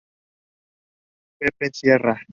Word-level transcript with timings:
Pepe 1.37 1.69
Sierra. 1.71 2.21